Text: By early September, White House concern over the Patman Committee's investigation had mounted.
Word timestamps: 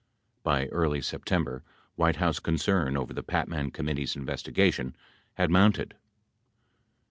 By 0.41 0.65
early 0.69 1.01
September, 1.03 1.61
White 1.95 2.15
House 2.15 2.39
concern 2.39 2.97
over 2.97 3.13
the 3.13 3.21
Patman 3.21 3.69
Committee's 3.69 4.15
investigation 4.15 4.95
had 5.35 5.51
mounted. 5.51 5.93